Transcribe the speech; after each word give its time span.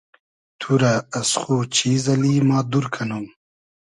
تو 0.59 0.71
رۂ 0.81 0.93
از 1.19 1.31
خو 1.39 1.55
چیز 1.77 2.03
اللی 2.13 2.35
ما 2.49 2.59
دور 2.71 2.85
کئنوم 2.93 3.25